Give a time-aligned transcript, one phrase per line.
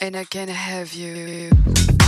[0.00, 1.99] and I can have you.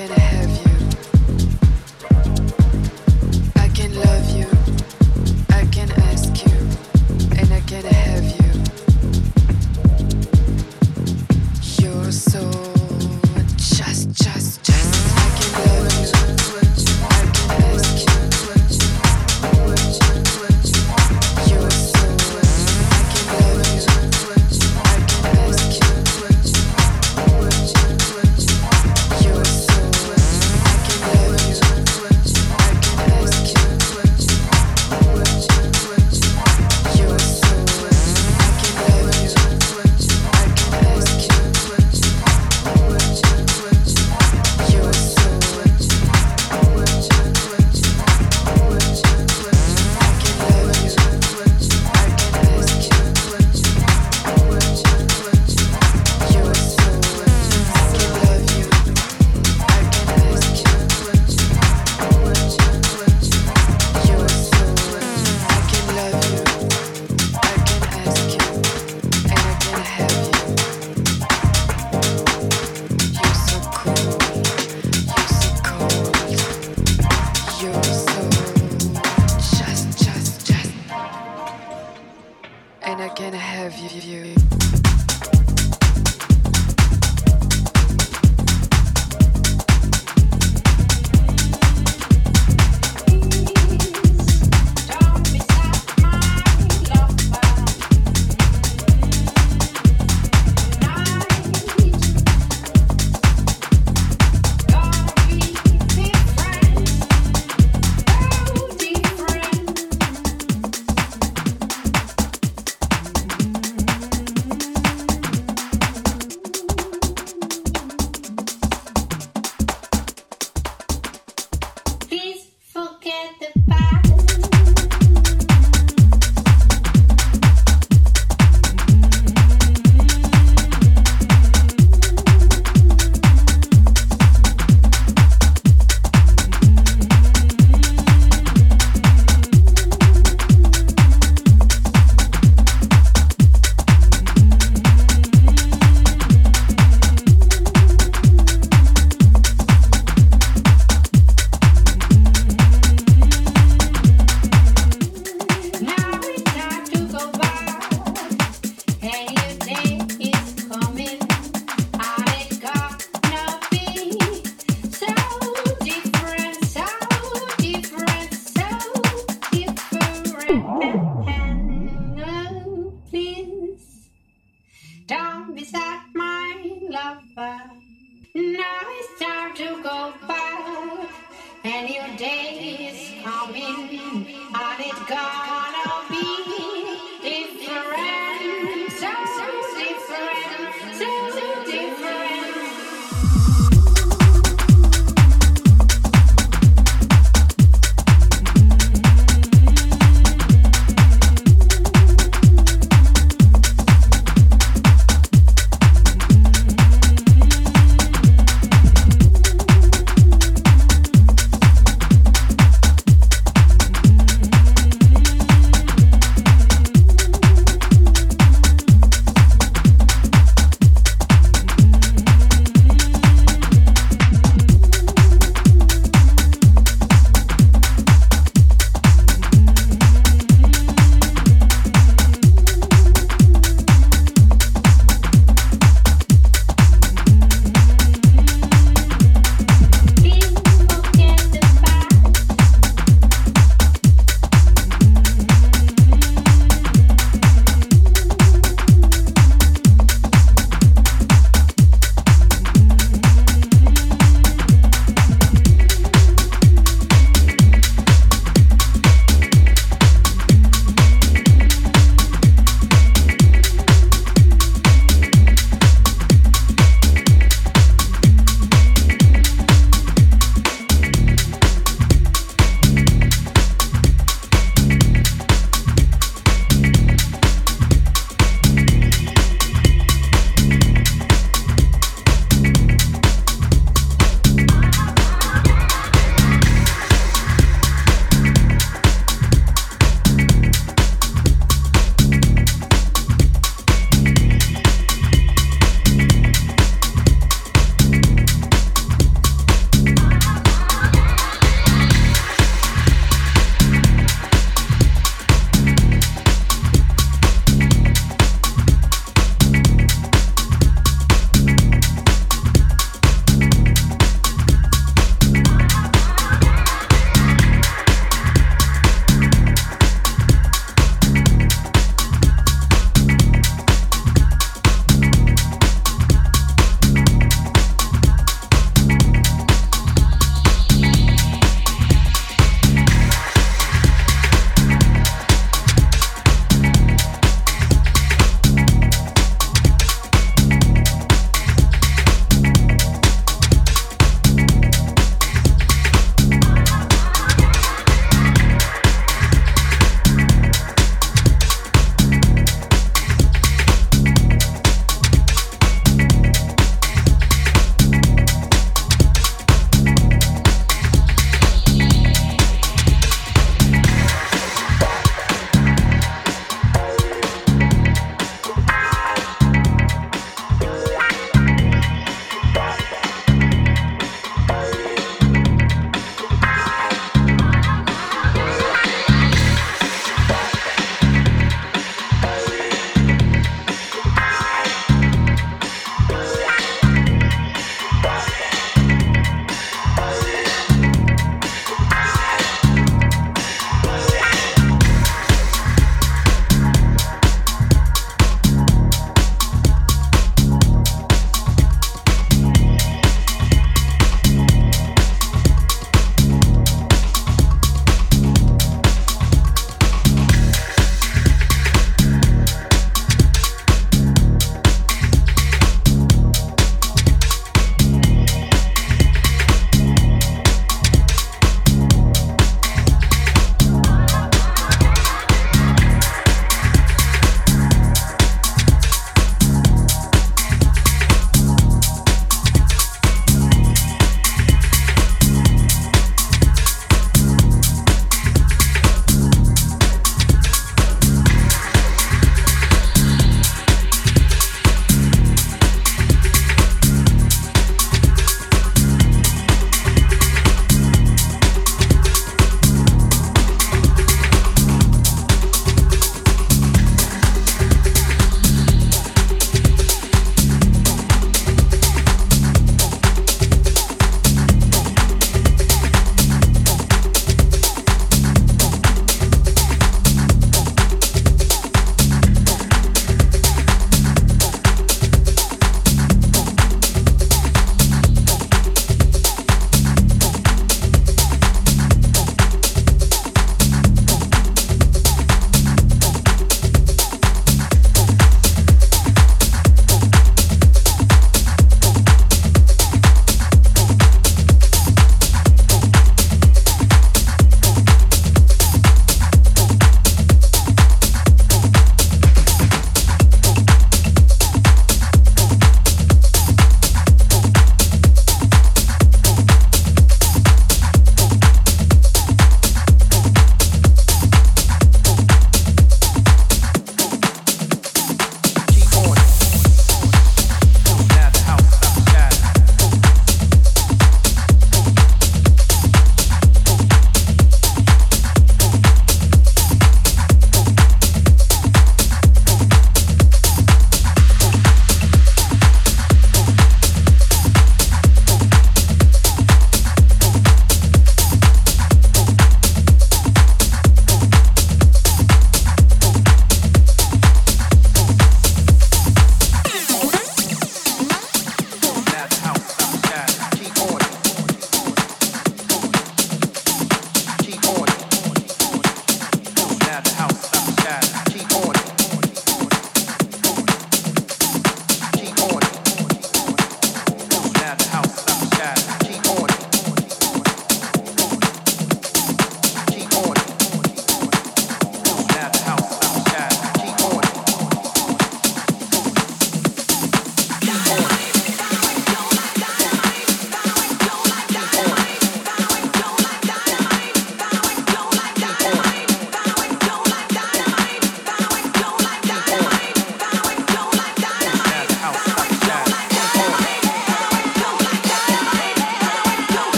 [0.00, 0.49] And I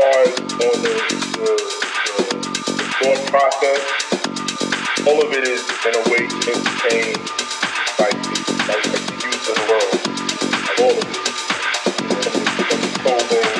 [0.00, 0.96] far as on the,
[1.36, 1.52] the,
[2.08, 2.20] the,
[2.72, 3.82] the thought process,
[5.06, 7.12] all of it is in a way to entertain
[8.00, 8.16] like,
[8.64, 9.92] like, like the youth of the world,
[10.64, 11.20] like all of it.
[12.00, 13.59] You know, like the, like the